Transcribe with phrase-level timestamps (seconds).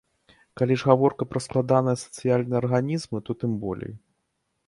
[0.59, 3.93] Калі ж гаворка пра складаныя сацыяльныя арганізмы, то тым болей.